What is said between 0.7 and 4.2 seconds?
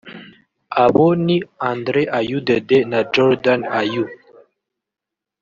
Abo ni Andre Ayew Dede na Jordan Ayew